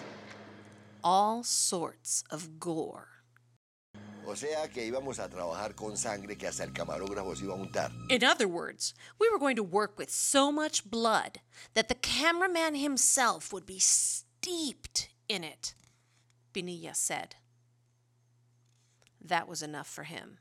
all 1.02 1.42
sorts 1.42 2.22
of 2.30 2.60
gore. 2.60 3.08
O 4.30 4.36
sea 4.36 4.68
que 4.68 4.84
íbamos 4.84 5.18
a 5.20 5.28
trabajar 5.30 5.74
con 5.74 5.96
sangre 5.96 6.36
que 6.36 6.46
hasta 6.46 6.62
el 6.62 6.74
camarógrafo 6.74 7.34
se 7.34 7.44
iba 7.44 7.54
a 7.54 7.56
untar. 7.56 7.90
In 8.10 8.22
other 8.22 8.46
words, 8.46 8.92
we 9.18 9.26
were 9.30 9.38
going 9.38 9.56
to 9.56 9.62
work 9.62 9.98
with 9.98 10.10
so 10.10 10.52
much 10.52 10.84
blood 10.84 11.40
that 11.72 11.88
the 11.88 11.94
cameraman 11.94 12.74
himself 12.74 13.54
would 13.54 13.64
be 13.64 13.78
steeped 13.78 15.08
in 15.30 15.44
it, 15.44 15.72
Pinilla 16.52 16.94
said. 16.94 17.36
That 19.18 19.48
was 19.48 19.62
enough 19.62 19.88
for 19.88 20.04
him. 20.04 20.36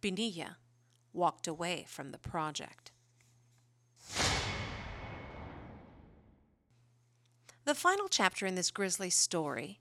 Pinilla 0.00 0.54
walked 1.12 1.48
away 1.48 1.84
from 1.88 2.12
the 2.12 2.18
project. 2.18 2.92
The 7.64 7.74
final 7.74 8.06
chapter 8.08 8.46
in 8.46 8.54
this 8.54 8.70
grisly 8.70 9.10
story 9.10 9.80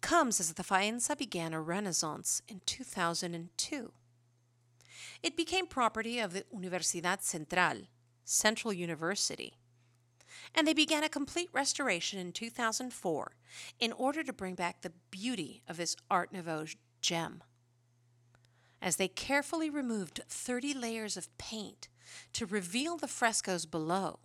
comes 0.00 0.40
as 0.40 0.52
the 0.52 0.64
Faenza 0.64 1.16
began 1.16 1.52
a 1.52 1.60
renaissance 1.60 2.42
in 2.48 2.60
2002. 2.66 3.92
It 5.22 5.36
became 5.36 5.66
property 5.66 6.18
of 6.18 6.32
the 6.32 6.44
Universidad 6.54 7.22
Central, 7.22 7.82
Central 8.24 8.72
University, 8.72 9.54
and 10.54 10.66
they 10.66 10.74
began 10.74 11.04
a 11.04 11.08
complete 11.08 11.50
restoration 11.52 12.18
in 12.18 12.32
2004 12.32 13.32
in 13.78 13.92
order 13.92 14.22
to 14.22 14.32
bring 14.32 14.54
back 14.54 14.80
the 14.80 14.92
beauty 15.10 15.62
of 15.68 15.76
this 15.76 15.96
Art 16.10 16.32
Nouveau 16.32 16.66
gem. 17.00 17.42
As 18.82 18.96
they 18.96 19.08
carefully 19.08 19.68
removed 19.68 20.22
30 20.28 20.72
layers 20.74 21.16
of 21.16 21.36
paint 21.36 21.88
to 22.32 22.46
reveal 22.46 22.96
the 22.96 23.08
frescoes 23.08 23.66
below, 23.66 24.20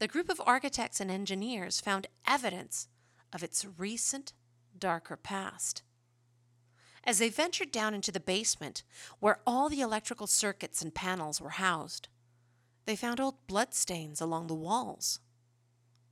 the 0.00 0.08
group 0.08 0.28
of 0.28 0.40
architects 0.44 1.00
and 1.00 1.10
engineers 1.10 1.80
found 1.80 2.08
evidence 2.26 2.88
of 3.32 3.42
its 3.42 3.66
recent, 3.78 4.32
darker 4.78 5.16
past. 5.16 5.82
As 7.04 7.18
they 7.18 7.28
ventured 7.28 7.72
down 7.72 7.94
into 7.94 8.12
the 8.12 8.20
basement, 8.20 8.82
where 9.20 9.40
all 9.46 9.68
the 9.68 9.80
electrical 9.80 10.26
circuits 10.26 10.82
and 10.82 10.94
panels 10.94 11.40
were 11.40 11.50
housed, 11.50 12.08
they 12.84 12.96
found 12.96 13.20
old 13.20 13.46
bloodstains 13.46 14.20
along 14.20 14.46
the 14.46 14.54
walls 14.54 15.20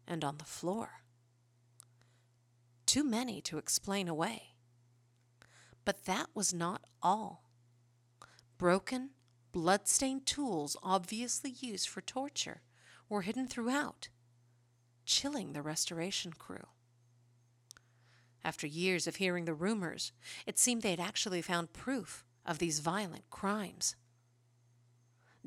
and 0.06 0.24
on 0.24 0.38
the 0.38 0.44
floor. 0.44 1.02
Too 2.86 3.04
many 3.04 3.40
to 3.42 3.58
explain 3.58 4.08
away. 4.08 4.54
But 5.84 6.06
that 6.06 6.28
was 6.34 6.54
not 6.54 6.84
all. 7.02 7.50
Broken, 8.56 9.10
blood-stained 9.52 10.26
tools 10.26 10.76
obviously 10.82 11.50
used 11.50 11.88
for 11.88 12.00
torture 12.00 12.62
were 13.08 13.22
hidden 13.22 13.46
throughout, 13.46 14.08
chilling 15.04 15.52
the 15.52 15.62
restoration 15.62 16.32
crew. 16.32 16.66
After 18.44 18.66
years 18.66 19.06
of 19.06 19.16
hearing 19.16 19.44
the 19.44 19.54
rumors, 19.54 20.12
it 20.46 20.58
seemed 20.58 20.82
they 20.82 20.90
had 20.90 21.00
actually 21.00 21.42
found 21.42 21.72
proof 21.72 22.24
of 22.46 22.58
these 22.58 22.80
violent 22.80 23.28
crimes. 23.30 23.96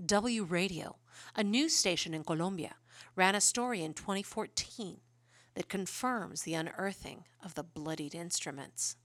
W 0.04 0.44
Radio, 0.44 0.98
a 1.36 1.44
news 1.44 1.76
station 1.76 2.14
in 2.14 2.24
Colombia, 2.24 2.76
ran 3.16 3.36
a 3.36 3.42
story 3.42 3.82
in 3.84 3.94
2014 3.94 5.00
that 5.56 5.70
confirms 5.70 6.44
the 6.44 6.54
unearthing 6.54 7.26
of 7.44 7.56
the 7.56 7.64
bloodied 7.64 8.16
instruments. 8.16 8.96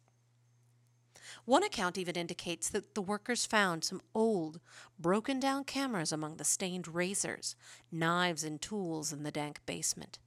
One 1.44 1.64
account 1.64 1.98
even 1.98 2.16
indicates 2.16 2.68
that 2.70 2.94
the 2.94 3.02
workers 3.02 3.46
found 3.46 3.84
some 3.84 4.00
old, 4.14 4.60
broken 4.98 5.40
down 5.40 5.64
cameras 5.64 6.12
among 6.12 6.36
the 6.36 6.44
stained 6.44 6.86
razors, 6.88 7.56
knives, 7.90 8.44
and 8.44 8.60
tools 8.60 9.12
in 9.12 9.22
the 9.22 9.32
dank 9.32 9.60
basement, 9.66 10.18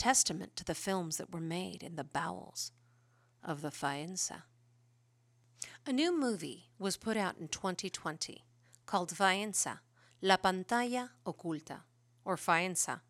testament 0.00 0.56
to 0.56 0.64
the 0.64 0.74
films 0.74 1.18
that 1.18 1.30
were 1.30 1.42
made 1.42 1.82
in 1.82 1.96
the 1.96 2.10
bowels 2.18 2.72
of 3.44 3.60
the 3.60 3.68
Faenza. 3.68 4.44
A 5.86 5.92
new 5.92 6.18
movie 6.18 6.70
was 6.78 6.96
put 6.96 7.18
out 7.18 7.36
in 7.38 7.48
2020 7.48 8.46
called 8.86 9.12
Faenza, 9.12 9.80
La 10.22 10.38
Pantalla 10.38 11.10
Oculta, 11.26 11.80
or 12.24 12.36
Faenza, 12.36 13.00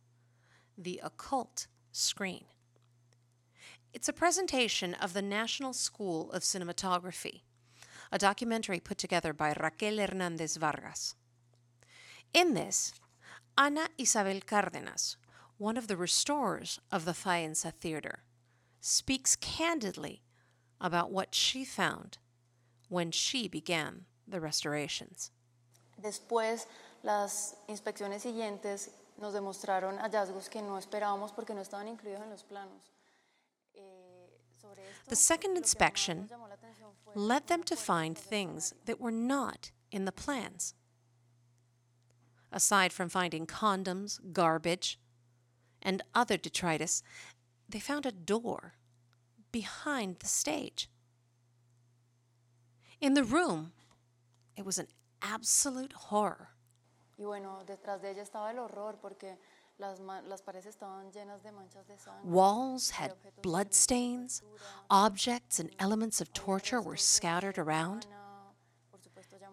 the 0.77 1.01
occult 1.05 1.69
screen. 1.93 2.47
It's 3.93 4.09
a 4.09 4.13
presentation 4.25 4.95
of 4.95 5.13
the 5.13 5.23
National 5.23 5.73
School 5.73 6.33
of 6.33 6.43
Cinematography, 6.43 7.43
a 8.11 8.19
documentary 8.19 8.81
put 8.81 8.99
together 8.99 9.33
by 9.33 9.55
Raquel 9.61 9.99
Hernandez 9.99 10.57
Vargas. 10.57 11.15
In 12.35 12.55
this, 12.55 12.93
Ana 13.57 13.87
Isabel 13.97 14.41
Cárdenas, 14.41 15.17
one 15.61 15.77
of 15.77 15.89
the 15.89 15.97
restorers 15.97 16.81
of 16.91 17.05
the 17.05 17.13
Faenza 17.13 17.71
Theater, 17.71 18.21
speaks 18.81 19.37
candidly 19.37 20.23
about 20.81 21.13
what 21.13 21.35
she 21.35 21.67
found 21.67 22.17
when 22.89 23.11
she 23.11 23.47
began 23.47 24.07
the 24.27 24.41
restorations. 24.41 25.31
Después, 26.03 26.65
las 27.03 27.57
inspecciones 27.69 28.23
siguientes 28.23 28.89
nos 29.21 29.35
demostraron 29.35 29.99
hallazgos 29.99 30.49
que 30.49 30.63
no 30.63 30.79
esperábamos 30.79 31.31
porque 31.37 31.55
no 31.55 31.61
estaban 31.61 31.89
incluidos 31.89 32.23
en 32.23 32.31
los 32.31 32.43
planos. 32.43 32.89
Eh, 33.75 33.83
the 35.09 35.17
second 35.17 35.59
inspection 35.59 36.31
led 37.15 37.49
them 37.49 37.63
to 37.65 37.77
find 37.77 38.17
things 38.17 38.73
that 38.87 38.99
were 38.99 39.11
not 39.11 39.73
in 39.93 40.07
the 40.07 40.13
plans. 40.13 40.73
Aside 42.51 42.95
from 42.95 43.11
finding 43.11 43.47
condoms, 43.47 44.19
garbage, 44.33 44.99
and 45.83 46.03
other 46.15 46.37
detritus, 46.37 47.03
they 47.69 47.81
found 47.81 48.07
a 48.07 48.13
door 48.13 48.75
behind 49.53 50.19
the 50.21 50.27
stage. 50.27 50.89
In 53.01 53.15
the 53.15 53.25
room, 53.25 53.73
it 54.57 54.65
was 54.65 54.79
an 54.79 54.89
absolute 55.23 55.93
horror. 55.93 56.51
Y 57.19 57.25
bueno, 57.25 57.63
detrás 57.67 58.01
de 58.01 58.11
ella 58.11 58.23
estaba 58.23 58.51
el 58.51 58.59
horror 58.59 58.99
porque 59.01 59.37
las, 59.79 60.01
las 60.01 60.43
paredes 60.43 60.67
estaban 60.67 61.11
llenas 61.13 61.43
de 61.43 61.53
manchas 61.53 61.87
de 61.87 61.99
sangre. 61.99 62.23
Walls 62.25 62.91
had 62.91 63.13
blood 63.43 63.75
stains, 63.75 64.43
objects 64.91 65.59
and 65.59 65.71
elements 65.79 66.21
of 66.21 66.33
torture 66.33 66.81
were 66.81 66.97
scattered 66.97 67.59
around, 67.59 68.07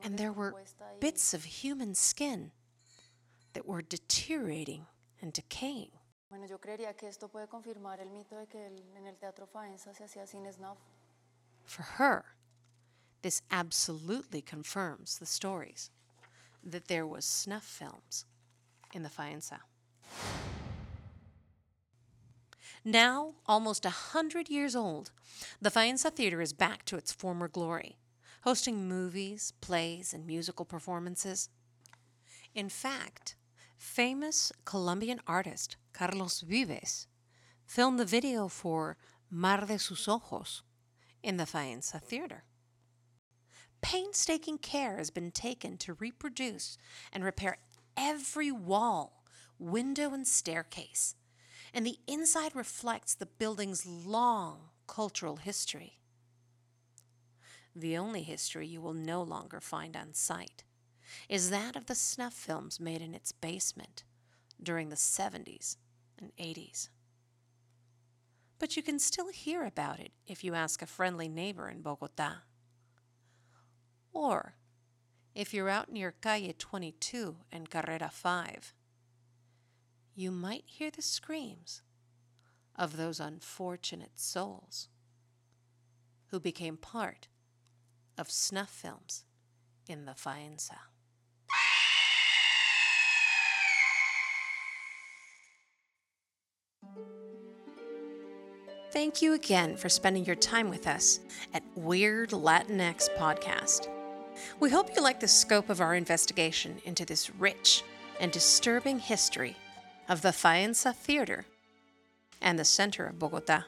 and 0.03 0.17
there 0.17 0.31
were 0.31 0.53
bits 0.99 1.33
of 1.33 1.43
human 1.43 1.95
skin 1.95 2.51
that 3.53 3.65
were 3.65 3.81
deteriorating 3.81 4.85
and 5.21 5.33
decaying. 5.33 5.91
Bueno, 6.29 6.45
yo 6.45 6.59
creería 6.59 6.93
que 6.95 7.07
esto 7.07 7.29
puede 7.29 7.47
confirmar 7.47 7.99
el 7.99 8.09
mito 8.09 8.37
de 8.37 8.47
que 8.47 8.67
el, 8.67 8.83
en 8.95 9.07
el 9.07 9.17
teatro 9.17 9.47
Faenza 9.47 9.93
se 9.93 10.03
hacía 10.03 10.25
snuff. 10.51 10.77
For 11.65 11.83
her, 11.97 12.25
this 13.21 13.41
absolutely 13.49 14.41
confirms 14.41 15.19
the 15.19 15.25
stories 15.25 15.89
that 16.63 16.87
there 16.87 17.05
was 17.05 17.25
snuff 17.25 17.63
films 17.63 18.25
in 18.93 19.03
the 19.03 19.09
Faenza. 19.09 19.59
Now, 22.83 23.33
almost 23.45 23.85
a 23.85 23.89
hundred 23.89 24.49
years 24.49 24.75
old, 24.75 25.11
the 25.61 25.69
Faenza 25.69 26.11
Theater 26.11 26.41
is 26.41 26.53
back 26.53 26.85
to 26.85 26.97
its 26.97 27.11
former 27.11 27.47
glory, 27.47 27.97
hosting 28.41 28.87
movies, 28.87 29.53
plays, 29.61 30.13
and 30.13 30.25
musical 30.25 30.65
performances. 30.65 31.49
In 32.53 32.69
fact, 32.69 33.35
famous 33.77 34.51
Colombian 34.65 35.19
artist 35.27 35.77
Carlos 35.93 36.41
Vives 36.41 37.07
filmed 37.65 37.99
the 37.99 38.05
video 38.05 38.47
for 38.47 38.97
Mar 39.29 39.65
de 39.65 39.77
sus 39.77 40.07
Ojos 40.07 40.63
in 41.21 41.37
the 41.37 41.45
Faenza 41.45 42.01
Theater. 42.01 42.43
Painstaking 43.81 44.57
care 44.57 44.97
has 44.97 45.09
been 45.09 45.31
taken 45.31 45.77
to 45.77 45.93
reproduce 45.93 46.77
and 47.13 47.23
repair 47.23 47.57
every 47.95 48.51
wall, 48.51 49.23
window, 49.59 50.13
and 50.13 50.27
staircase, 50.27 51.15
and 51.73 51.85
the 51.85 51.99
inside 52.07 52.55
reflects 52.55 53.13
the 53.13 53.25
building's 53.25 53.85
long 53.85 54.69
cultural 54.87 55.37
history. 55.37 55.99
The 57.75 57.97
only 57.97 58.23
history 58.23 58.65
you 58.65 58.81
will 58.81 58.93
no 58.95 59.21
longer 59.21 59.61
find 59.61 59.95
on 59.95 60.13
site 60.13 60.63
is 61.29 61.49
that 61.49 61.75
of 61.75 61.85
the 61.85 61.95
snuff 61.95 62.33
films 62.33 62.79
made 62.79 63.01
in 63.01 63.13
its 63.13 63.31
basement 63.31 64.03
during 64.61 64.89
the 64.89 64.95
70s 64.95 65.77
and 66.19 66.31
80s. 66.37 66.89
But 68.59 68.75
you 68.75 68.83
can 68.83 68.99
still 68.99 69.29
hear 69.29 69.63
about 69.63 69.99
it 69.99 70.11
if 70.25 70.43
you 70.43 70.55
ask 70.55 70.81
a 70.81 70.87
friendly 70.87 71.29
neighbor 71.29 71.69
in 71.69 71.81
Bogota. 71.81 72.37
Or 74.11 74.55
if 75.35 75.53
you're 75.53 75.69
out 75.69 75.91
near 75.91 76.11
Calle 76.11 76.53
22 76.57 77.35
and 77.51 77.69
Carrera 77.69 78.09
5, 78.11 78.73
you 80.15 80.31
might 80.31 80.63
hear 80.65 80.89
the 80.89 81.03
screams 81.03 81.83
of 82.75 82.97
those 82.97 83.19
unfortunate 83.19 84.17
souls 84.19 84.89
who 86.27 86.39
became 86.39 86.77
part 86.77 87.27
of 88.17 88.31
snuff 88.31 88.69
films 88.69 89.25
in 89.87 90.05
the 90.05 90.13
Faenza. 90.13 90.79
Thank 98.97 99.21
you 99.21 99.33
again 99.33 99.77
for 99.77 99.89
spending 99.89 100.25
your 100.25 100.35
time 100.35 100.71
with 100.71 100.87
us 100.87 101.19
at 101.53 101.61
Weird 101.75 102.31
Latinx 102.31 103.07
Podcast. 103.15 103.89
We 104.59 104.71
hope 104.71 104.89
you 104.95 105.03
like 105.03 105.19
the 105.19 105.27
scope 105.27 105.69
of 105.69 105.81
our 105.81 105.93
investigation 105.93 106.81
into 106.83 107.05
this 107.05 107.29
rich 107.35 107.83
and 108.19 108.31
disturbing 108.31 108.97
history 108.97 109.55
of 110.09 110.23
the 110.23 110.29
Faenza 110.29 110.95
Theater 110.95 111.45
and 112.41 112.57
the 112.57 112.65
center 112.65 113.05
of 113.05 113.19
Bogota. 113.19 113.65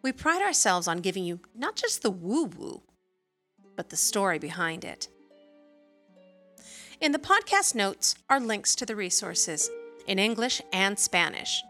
We 0.00 0.12
pride 0.12 0.40
ourselves 0.40 0.88
on 0.88 1.02
giving 1.02 1.24
you 1.24 1.40
not 1.54 1.76
just 1.76 2.00
the 2.00 2.10
woo 2.10 2.44
woo, 2.44 2.80
but 3.76 3.90
the 3.90 3.98
story 3.98 4.38
behind 4.38 4.82
it. 4.82 5.08
In 7.02 7.12
the 7.12 7.18
podcast 7.18 7.74
notes 7.74 8.14
are 8.30 8.40
links 8.40 8.74
to 8.76 8.86
the 8.86 8.96
resources 8.96 9.68
in 10.06 10.18
English 10.18 10.62
and 10.72 10.98
Spanish. 10.98 11.62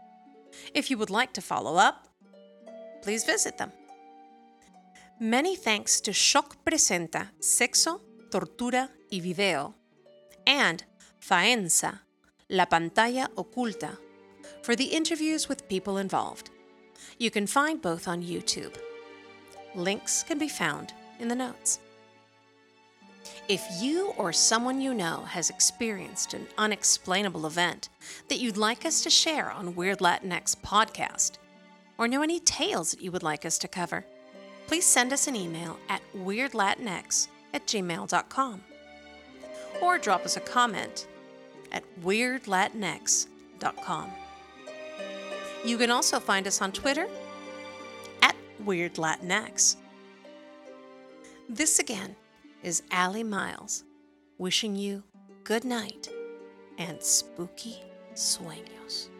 If 0.73 0.89
you 0.89 0.97
would 0.97 1.09
like 1.09 1.33
to 1.33 1.41
follow 1.41 1.75
up, 1.75 2.07
please 3.01 3.23
visit 3.23 3.57
them. 3.57 3.71
Many 5.19 5.55
thanks 5.55 6.01
to 6.01 6.13
Shock 6.13 6.63
Presenta 6.65 7.27
Sexo, 7.39 8.01
Tortura 8.29 8.89
y 9.11 9.19
Video 9.19 9.75
and 10.47 10.83
Faenza, 11.19 11.99
La 12.49 12.65
Pantalla 12.65 13.29
Oculta, 13.35 13.97
for 14.63 14.75
the 14.75 14.85
interviews 14.85 15.47
with 15.47 15.69
people 15.69 15.97
involved. 15.97 16.49
You 17.19 17.29
can 17.29 17.45
find 17.45 17.81
both 17.81 18.07
on 18.07 18.23
YouTube. 18.23 18.75
Links 19.75 20.23
can 20.23 20.39
be 20.39 20.49
found 20.49 20.93
in 21.19 21.27
the 21.27 21.35
notes. 21.35 21.79
If 23.47 23.63
you 23.79 24.13
or 24.17 24.33
someone 24.33 24.81
you 24.81 24.93
know 24.93 25.23
has 25.27 25.49
experienced 25.49 26.33
an 26.33 26.47
unexplainable 26.57 27.45
event 27.45 27.89
that 28.27 28.39
you'd 28.39 28.57
like 28.57 28.85
us 28.85 29.03
to 29.03 29.09
share 29.09 29.51
on 29.51 29.75
Weird 29.75 29.99
Latinx 29.99 30.55
podcast, 30.57 31.37
or 31.97 32.07
know 32.07 32.21
any 32.21 32.39
tales 32.39 32.91
that 32.91 33.01
you 33.01 33.11
would 33.11 33.23
like 33.23 33.45
us 33.45 33.57
to 33.59 33.67
cover, 33.67 34.05
please 34.67 34.85
send 34.85 35.13
us 35.13 35.27
an 35.27 35.35
email 35.35 35.79
at 35.89 36.01
weirdlatinx 36.15 37.27
at 37.53 37.67
gmail.com 37.67 38.63
or 39.81 39.97
drop 39.97 40.25
us 40.25 40.37
a 40.37 40.41
comment 40.41 41.07
at 41.71 41.83
weirdlatinx.com. 42.03 44.11
You 45.63 45.77
can 45.77 45.91
also 45.91 46.19
find 46.19 46.47
us 46.47 46.59
on 46.61 46.71
Twitter 46.71 47.07
at 48.21 48.35
weirdlatinx. 48.65 49.75
This 51.47 51.79
again 51.79 52.15
is 52.63 52.83
Allie 52.91 53.23
Miles 53.23 53.83
wishing 54.37 54.75
you 54.75 55.03
good 55.43 55.65
night 55.65 56.09
and 56.77 57.01
spooky 57.01 57.77
sueños. 58.15 59.10